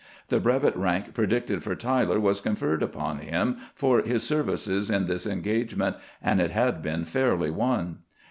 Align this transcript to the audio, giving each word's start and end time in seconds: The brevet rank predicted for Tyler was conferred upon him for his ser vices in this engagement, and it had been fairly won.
The 0.29 0.39
brevet 0.39 0.75
rank 0.75 1.13
predicted 1.13 1.61
for 1.63 1.75
Tyler 1.75 2.19
was 2.19 2.41
conferred 2.41 2.81
upon 2.81 3.19
him 3.19 3.57
for 3.75 4.01
his 4.01 4.23
ser 4.23 4.41
vices 4.41 4.89
in 4.89 5.05
this 5.05 5.27
engagement, 5.27 5.95
and 6.23 6.41
it 6.41 6.49
had 6.49 6.81
been 6.81 7.05
fairly 7.05 7.51
won. 7.51 7.99